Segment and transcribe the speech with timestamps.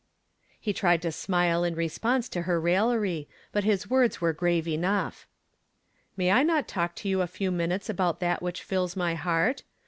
[0.59, 5.27] "He tried to smile in response to her raillery, but his words were grave enough."
[6.17, 9.61] May I not talk to you a few minutes about that which fills my heart?